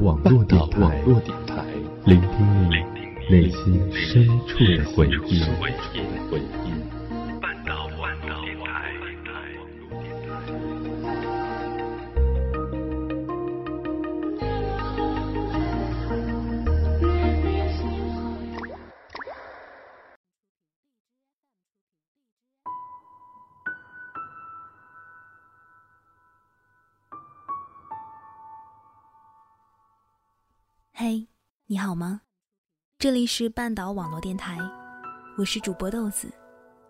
[0.00, 1.02] 网络电台，
[2.04, 2.74] 聆听你
[3.28, 5.42] 内心深处的回忆。
[31.00, 31.28] 嘿，
[31.66, 32.22] 你好吗？
[32.98, 34.58] 这里是半岛网络电台，
[35.36, 36.28] 我是主播豆子。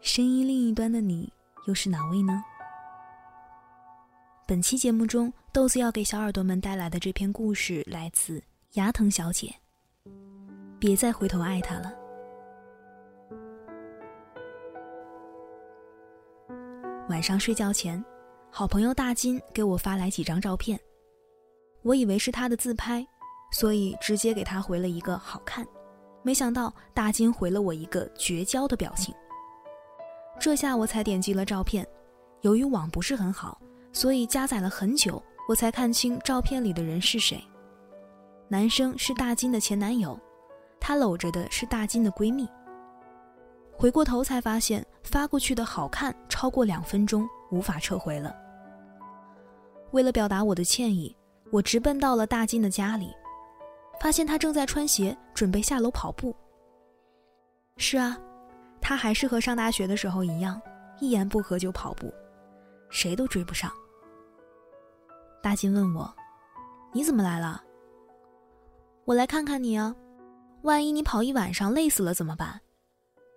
[0.00, 1.30] 声音另一端的你
[1.66, 2.42] 又是哪位呢？
[4.46, 8.42] 本期节目中，豆子要给小耳朵们带来的这篇故事来自
[8.76, 9.54] 牙疼小姐。
[10.78, 11.92] 别再回头爱他了。
[17.10, 18.02] 晚上睡觉前，
[18.50, 20.80] 好朋友大金给我发来几张照片，
[21.82, 23.06] 我以为是他的自拍。
[23.50, 25.66] 所以直接给他回了一个好看，
[26.22, 29.14] 没想到大金回了我一个绝交的表情。
[30.38, 31.86] 这下我才点击了照片，
[32.42, 33.60] 由于网不是很好，
[33.92, 37.42] 所以加载了很久，我才看清照片里的人是谁。
[38.48, 40.18] 男生是大金的前男友，
[40.78, 42.48] 他搂着的是大金的闺蜜。
[43.72, 48.34] 回过头才发现发过去的好看超过两分钟，无法撤回了。
[49.92, 51.16] 为了表达我的歉意，
[51.50, 53.12] 我直奔到了大金的家里。
[54.00, 56.34] 发现他正在穿鞋，准备下楼跑步。
[57.76, 58.18] 是啊，
[58.80, 60.60] 他还是和上大学的时候一样，
[61.00, 62.12] 一言不合就跑步，
[62.90, 63.70] 谁都追不上。
[65.42, 66.12] 大金问我
[66.92, 67.62] ：“你怎么来了？”
[69.04, 69.94] 我来看看你啊，
[70.62, 72.60] 万一你跑一晚上累死了怎么办？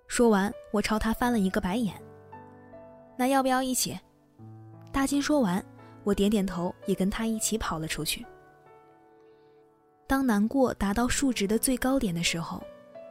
[0.08, 1.96] 说完，我朝他翻了一个白眼。
[3.16, 3.98] 那要不要一起？
[4.92, 5.64] 大金说完，
[6.04, 8.26] 我点点头，也跟他一起跑了出去。
[10.12, 12.62] 当难过达到数值的最高点的时候，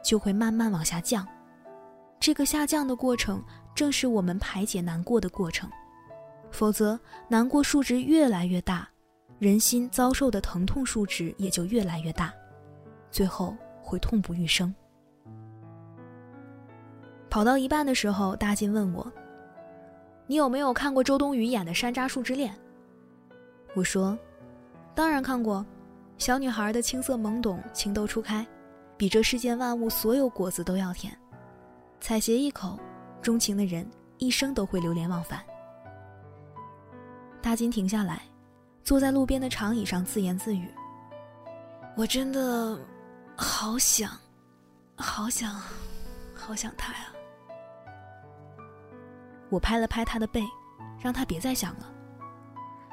[0.03, 1.27] 就会慢慢往下降。
[2.19, 5.67] 这个下降的过程正是我们排解难过的过程。
[6.51, 8.87] 否则，难过数值越来越大，
[9.39, 12.31] 人心遭受的疼痛数值也就越来越大，
[13.09, 14.71] 最后会痛不欲生。
[17.31, 19.11] 跑到一半的时候，大金问我
[20.27, 22.53] ：“你有没有看过周冬雨演的《山楂树之恋》？”
[23.73, 24.15] 我说
[24.93, 25.65] ：“当然看过。”
[26.21, 28.45] 小女孩的青涩懵懂，情窦初开，
[28.95, 31.11] 比这世间万物所有果子都要甜。
[31.99, 32.79] 采撷一口，
[33.23, 33.89] 钟情的人
[34.19, 35.43] 一生都会流连忘返。
[37.41, 38.21] 大金停下来，
[38.83, 40.71] 坐在路边的长椅上自言自语
[41.97, 42.79] ：“我真的
[43.35, 44.11] 好想，
[44.95, 45.59] 好想，
[46.35, 47.07] 好想他呀。”
[49.49, 50.43] 我拍了拍他的背，
[50.99, 51.91] 让他别再想了。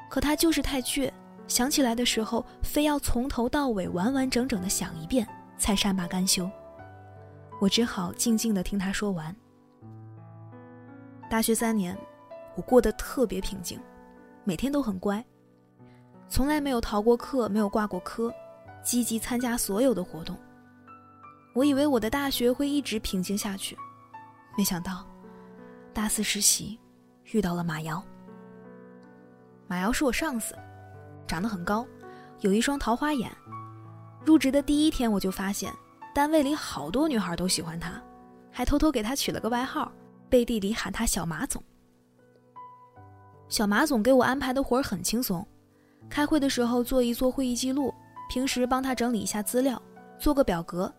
[0.09, 1.13] 可他就是太倔。
[1.49, 5.27] 想起来的时候，非要从头到尾完完整整的想一遍，
[5.57, 6.49] 才善罢甘休。
[7.59, 9.35] 我只好静静的听他说完。
[11.29, 11.97] 大学三年，
[12.55, 13.81] 我过得特别平静，
[14.45, 15.25] 每天都很乖，
[16.29, 18.33] 从来没有逃过课，没有挂过科，
[18.83, 20.37] 积极参加所有的活动。
[21.55, 23.77] 我以为我的大学会一直平静下去，
[24.57, 25.05] 没想到，
[25.93, 26.79] 大四实习，
[27.33, 28.03] 遇到了马瑶。
[29.67, 30.55] 马瑶是我上司。
[31.29, 31.87] 长得很高，
[32.41, 33.31] 有一双桃花眼。
[34.25, 35.73] 入职的第一天，我就发现
[36.15, 38.03] 单位里好多女孩都喜欢他，
[38.51, 39.93] 还偷偷给他取了个外号，
[40.29, 41.63] 背地里喊他“小马总”。
[43.49, 45.47] 小马总给我安排的活儿很轻松，
[46.11, 47.95] 开会的时候做一做会议记录，
[48.29, 49.81] 平时帮他整理一下资料，
[50.19, 50.93] 做个表格。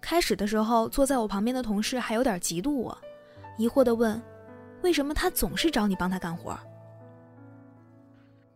[0.00, 2.96] 开始的时候，坐在我旁边的同事还有点嫉妒我，
[3.58, 4.20] 疑惑地问
[4.82, 6.58] ：“为什么他总是找你帮他干活？”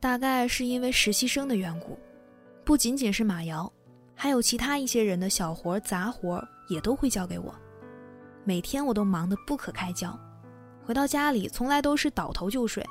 [0.04, 1.98] 大概是因为实习生的缘故，
[2.62, 3.72] 不仅仅是马瑶，
[4.14, 7.54] 还有其他一些人的小活杂活也都会交给我。
[8.44, 10.14] 每天我都忙得不可开交，
[10.84, 12.84] 回到家里从来都是倒头就睡，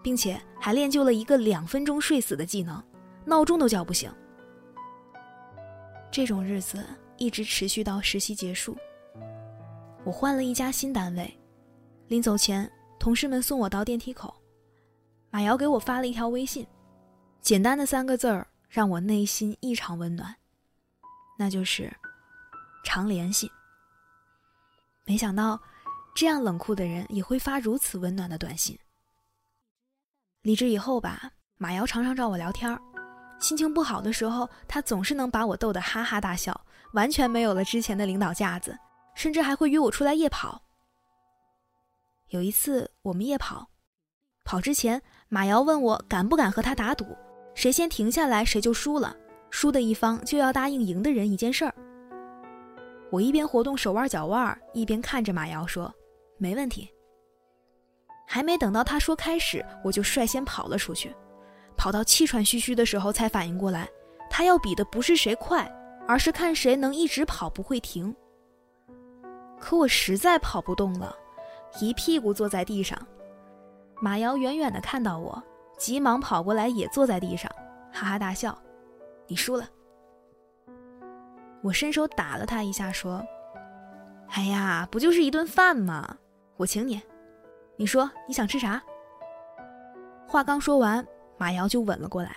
[0.00, 2.80] 并且还练就了一个两分钟睡死的技能，
[3.24, 4.08] 闹钟都叫不醒。
[6.08, 8.78] 这种日子一直持续到实习结束。
[10.04, 11.36] 我换了一家新单位，
[12.06, 14.32] 临走前，同事们送我到电梯口。
[15.32, 16.66] 马瑶给我发了一条微信，
[17.40, 20.34] 简单的三个字儿让我内心异常温暖，
[21.38, 21.90] 那就是
[22.84, 23.50] “常联系”。
[25.06, 25.60] 没想到，
[26.16, 28.76] 这样冷酷的人也会发如此温暖的短信。
[30.42, 32.80] 离职以后吧，马瑶常常找我聊天儿，
[33.38, 36.60] 心情不好的时候，他总是能把我逗得哈哈大笑，
[36.92, 38.76] 完全没有了之前的领导架子，
[39.14, 40.60] 甚至还会约我出来夜跑。
[42.30, 43.70] 有一次我们夜跑，
[44.42, 45.00] 跑之前。
[45.32, 47.06] 马瑶问我敢不敢和他打赌，
[47.54, 49.16] 谁先停下来谁就输了，
[49.48, 51.72] 输的一方就要答应赢的人一件事儿。
[53.12, 55.94] 我一边活动手腕脚腕，一边看着马瑶说
[56.36, 56.90] ：“没问题。”
[58.26, 61.14] 还没等到他说开始，我就率先跑了出去，
[61.76, 63.88] 跑到气喘吁吁的时候才反应过来，
[64.28, 65.64] 他要比的不是谁快，
[66.08, 68.12] 而是看谁能一直跑不会停。
[69.60, 71.14] 可我实在跑不动了，
[71.80, 72.98] 一屁股坐在地上。
[74.00, 75.42] 马瑶远远的看到我，
[75.76, 77.50] 急忙跑过来也坐在地上，
[77.92, 78.56] 哈哈大笑
[79.28, 79.68] ：“你输了。”
[81.62, 83.22] 我伸手打了他一下，说
[84.32, 86.16] ：“哎呀，不就是一顿饭吗？
[86.56, 87.00] 我请你。
[87.76, 88.82] 你说你想吃啥？”
[90.26, 91.06] 话刚说完，
[91.36, 92.36] 马瑶就吻了过来。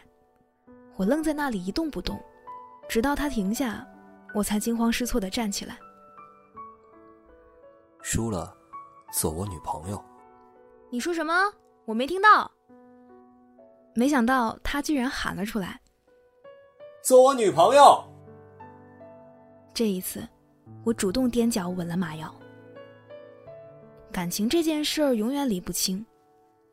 [0.96, 2.22] 我愣在那里一动不动，
[2.90, 3.88] 直到他停下，
[4.34, 5.78] 我才惊慌失措的站起来。
[8.02, 8.54] 输了，
[9.14, 10.04] 做我女朋友。
[10.94, 11.34] 你说什么？
[11.86, 12.52] 我没听到。
[13.96, 15.82] 没想到他居然喊了出来
[17.02, 18.00] ：“做我女朋友。”
[19.74, 20.22] 这一次，
[20.84, 22.32] 我主动踮脚吻了马瑶。
[24.12, 26.06] 感情这件事儿永远理不清，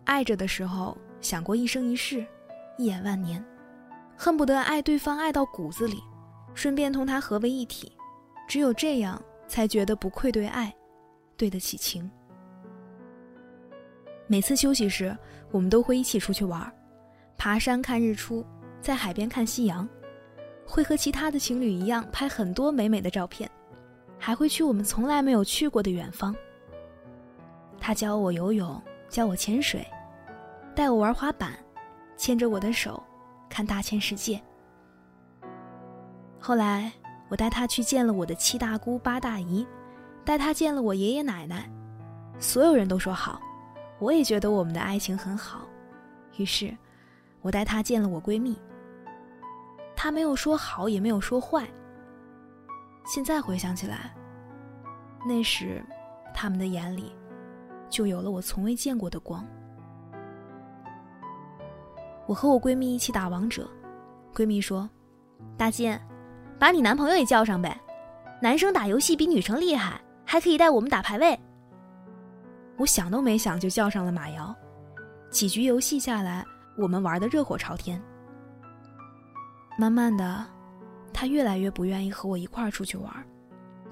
[0.04, 2.22] 爱着的时候想过一生一世，
[2.76, 3.42] 一眼万年，
[4.18, 6.04] 恨不得爱对方爱到骨子里，
[6.52, 7.90] 顺便同他合为一体，
[8.46, 9.18] 只有这样
[9.48, 10.76] 才觉得不愧对爱，
[11.38, 12.10] 对得起情。
[14.30, 15.14] 每次休息时，
[15.50, 16.72] 我们都会一起出去玩，
[17.36, 18.46] 爬山看日出，
[18.80, 19.88] 在海边看夕阳。
[20.64, 23.50] 会和其他的情侣一样拍很多美美的照片，
[24.20, 26.32] 还会去我们从来没有去过的远方。
[27.80, 29.84] 他教我游泳，教我潜水，
[30.76, 31.58] 带我玩滑板，
[32.16, 33.02] 牵着我的手
[33.48, 34.40] 看大千世界。
[36.38, 36.92] 后来
[37.28, 39.66] 我带他去见了我的七大姑八大姨，
[40.24, 41.68] 带他见了我爷爷奶奶，
[42.38, 43.42] 所有人都说好，
[44.00, 45.60] 我也觉得我们的爱情很好，
[46.38, 46.74] 于是，
[47.42, 48.56] 我带她见了我闺蜜。
[49.94, 51.68] 她没有说好，也没有说坏。
[53.04, 54.14] 现在回想起来，
[55.26, 55.84] 那时
[56.34, 57.12] 他们的眼里
[57.90, 59.46] 就有了我从未见过的光。
[62.26, 63.68] 我和我闺蜜一起打王者，
[64.34, 64.88] 闺蜜说
[65.58, 65.98] ：“大金，
[66.58, 67.78] 把你男朋友也叫上呗，
[68.40, 71.38] 男生打游戏比女生厉害，还可以带我们打排位。”
[72.80, 74.56] 我想都没想就叫上了马瑶，
[75.28, 76.42] 几局游戏下来，
[76.78, 78.02] 我们玩的热火朝天。
[79.78, 80.46] 慢慢的，
[81.12, 83.12] 他越来越不愿意和我一块儿出去玩，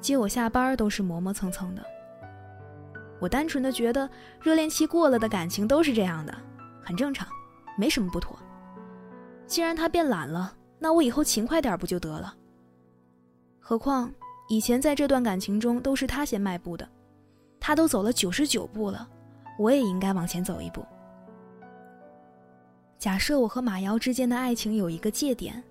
[0.00, 1.84] 接我下班都是磨磨蹭蹭的。
[3.20, 4.08] 我单纯的觉得，
[4.40, 6.34] 热恋期过了的感情都是这样的，
[6.82, 7.28] 很正常，
[7.76, 8.38] 没什么不妥。
[9.46, 12.34] 既然他变懒了，那我以后勤快点不就得了？
[13.60, 14.10] 何况
[14.48, 16.88] 以前在这段感情中都是他先迈步的，
[17.68, 19.06] 他都走了九十九步了，
[19.58, 20.82] 我也应该往前走一步。
[22.96, 25.62] 假设我和马瑶之间的爱情有一个界点。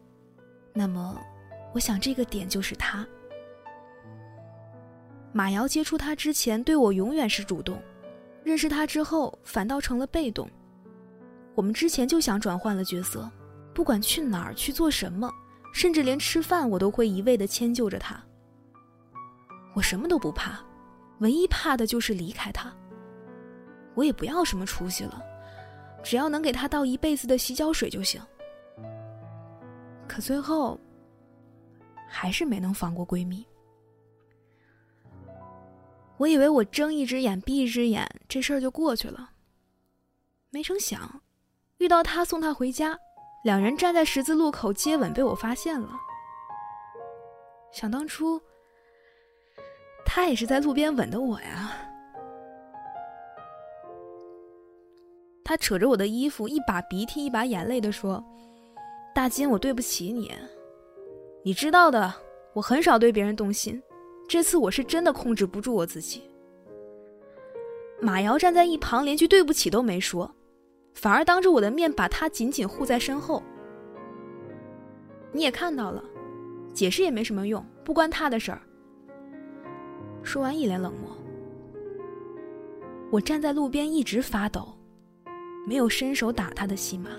[0.74, 1.20] 那么，
[1.74, 3.04] 我想这个点就是他。
[5.32, 7.78] 马瑶接触他之前，对我永远是主动；
[8.44, 10.48] 认识他之后，反倒成了被动。
[11.56, 13.28] 我们之前就想转换了角色，
[13.74, 15.32] 不管去哪儿去做什么，
[15.74, 18.24] 甚至连吃饭，我都会一味的迁就着他。
[19.74, 20.60] 我什么都不怕，
[21.20, 22.74] 唯一怕的就是离开他。
[23.96, 25.24] 我也不要什么出息了，
[26.04, 28.22] 只要能给他倒一辈子的洗脚水就行。
[30.08, 30.80] 可最后，
[32.08, 33.46] 还是没能放过闺蜜。
[36.18, 39.32] 我以为我睁一只眼闭一只眼，这事儿就过去了。
[40.50, 41.22] 没成想，
[41.78, 42.98] 遇到他送她回家，
[43.44, 45.90] 两人站在十字路口接吻，被我发现了。
[47.72, 48.42] 想当初，
[50.10, 51.74] 他也是在路边吻的我呀。
[55.44, 58.24] 他扯着我的衣服，一把鼻涕一把眼泪的说。
[59.14, 60.34] 大金，我对不起你。
[61.44, 62.14] 你知道的，
[62.54, 63.82] 我很少对别人动心，
[64.28, 66.24] 这次我是真的控制不住我自己。
[68.00, 70.34] 马瑶站在一旁，连句对不起都没说，
[70.94, 73.44] 反而当着我的面把他紧紧护在身后。
[75.32, 76.04] 你也看到了，
[76.74, 78.62] 解释也没什么用，不关他的事儿。
[80.28, 81.10] 说完，一脸冷漠。
[83.10, 84.78] 我站在路边一直发抖，
[85.66, 87.10] 没有伸手打他的戏码。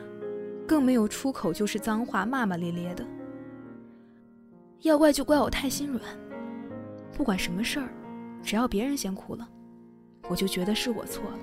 [0.66, 3.02] 更没有出口就是脏话，骂骂咧咧的。
[4.82, 6.02] 要怪就怪我太心软，
[7.16, 7.88] 不管什么事儿，
[8.42, 9.48] 只要别人先哭了，
[10.28, 11.38] 我就觉得是我错了。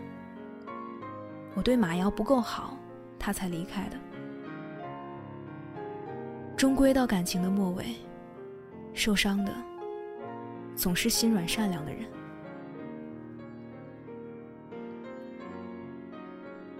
[1.55, 2.77] 我对马瑶不够好，
[3.17, 3.97] 他才离开的。
[6.55, 7.95] 终归到感情的末尾，
[8.93, 9.51] 受伤的
[10.75, 12.05] 总是心软善良的人。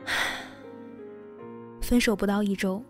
[1.82, 2.84] 分手不到一周，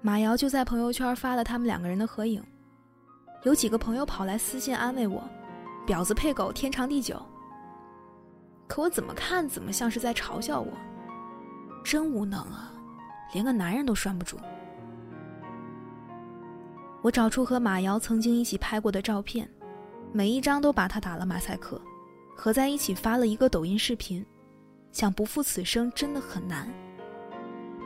[0.00, 2.42] 马瑶就在朋友圈发了他们两个人的合影，
[3.44, 5.22] 有几个朋友跑来私信安慰我
[5.86, 7.20] ：“婊子配狗，天长地久。”
[8.68, 10.72] 可我怎么看怎么像是在嘲笑我，
[11.84, 12.72] 真无能啊，
[13.32, 14.38] 连个男人都拴不住。
[17.02, 19.48] 我找出和马瑶曾经一起拍过的照片，
[20.12, 21.80] 每一张都把他打了马赛克，
[22.34, 24.24] 合在一起发了一个抖音视频，
[24.92, 26.68] 想不负此生真的很难。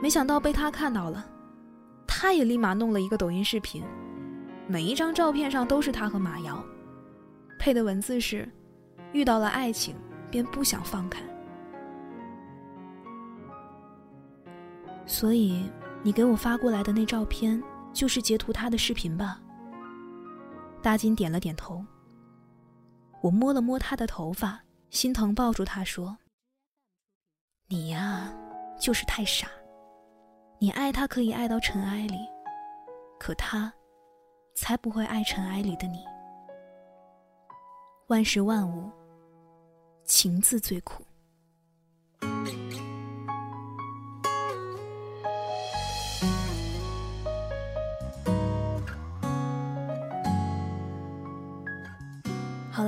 [0.01, 1.25] 没想到被他看到了。
[2.07, 3.83] 他也立马弄了一个抖音视频，
[4.67, 6.63] 每一张照片上都是他和马瑶，
[7.57, 8.47] 配的文字是
[9.11, 9.95] ：“遇到了爱情
[10.29, 11.21] 便不想放开。”
[15.07, 15.67] 所以
[16.03, 17.61] 你给我发过来的那照片
[17.91, 19.39] 就是截图他的视频吧？
[20.81, 21.83] 大金点了点头。
[23.21, 26.17] 我摸了摸他的头发，心疼抱住他说
[27.69, 28.33] ：“你呀，
[28.79, 29.47] 就是太傻。”
[30.59, 32.17] 你爱他可以爱到尘埃里，
[33.19, 33.71] 可他，
[34.55, 36.03] 才不会爱尘埃里的你。
[38.07, 38.91] 万事万物，
[40.05, 41.03] 情字最苦。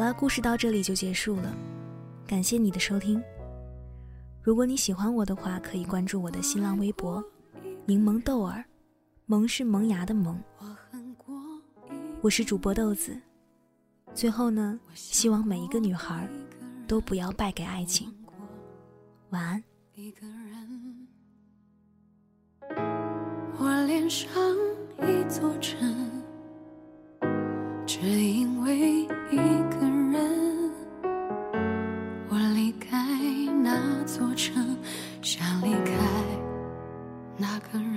[0.04, 1.56] 好了，故事到这里就结束了，
[2.28, 3.24] 感谢你的收听。
[4.42, 7.24] 如果你喜欢我的话，可以关注我的新浪微博。
[7.86, 8.66] 柠檬豆儿，
[9.28, 10.38] 萌是萌芽的萌。
[12.20, 13.18] 我是主播豆子。
[14.14, 16.28] 最后呢，希望每一个女孩
[16.86, 18.14] 都不要败给爱情。
[19.30, 19.64] 晚安。
[23.58, 24.30] 我脸上
[25.00, 26.12] 一座城，
[27.86, 29.38] 只因为一
[29.72, 29.83] 个
[34.14, 34.78] 座城，
[35.24, 35.92] 想离开。
[37.36, 37.93] 那个人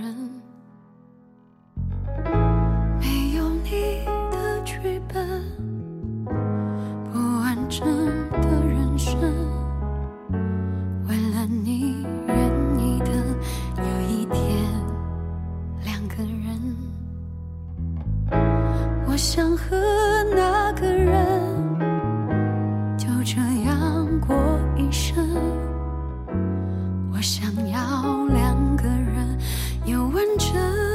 [30.39, 30.86] 这